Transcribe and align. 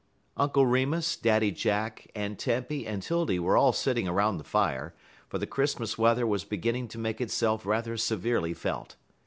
_"Uncle 0.35 0.65
Remus, 0.65 1.15
Daddy 1.15 1.51
Jack, 1.51 2.07
Aunt 2.15 2.39
Tempy, 2.39 2.87
and 2.87 3.03
'Tildy 3.03 3.37
were 3.37 3.55
all 3.55 3.71
sitting 3.71 4.07
around 4.07 4.39
the 4.39 4.43
fire, 4.43 4.95
for 5.29 5.37
the 5.37 5.45
Christmas 5.45 5.95
weather 5.95 6.25
was 6.25 6.43
beginning 6.43 6.87
to 6.87 6.97
make 6.97 7.21
itself 7.21 7.67
rather 7.67 7.95
severely 7.97 8.55
felt. 8.55 8.95